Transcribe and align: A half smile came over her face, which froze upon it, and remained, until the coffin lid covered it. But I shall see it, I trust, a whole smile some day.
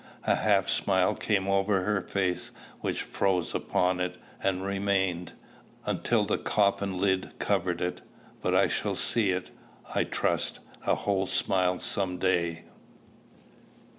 A 0.25 0.33
half 0.33 0.67
smile 0.67 1.13
came 1.13 1.47
over 1.47 1.83
her 1.83 2.01
face, 2.01 2.49
which 2.79 3.03
froze 3.03 3.53
upon 3.53 3.99
it, 3.99 4.17
and 4.41 4.65
remained, 4.65 5.33
until 5.85 6.25
the 6.25 6.39
coffin 6.39 6.97
lid 6.99 7.37
covered 7.37 7.81
it. 7.81 8.01
But 8.41 8.55
I 8.55 8.67
shall 8.67 8.95
see 8.95 9.29
it, 9.29 9.51
I 9.93 10.05
trust, 10.05 10.57
a 10.87 10.95
whole 10.95 11.27
smile 11.27 11.77
some 11.77 12.17
day. 12.17 12.63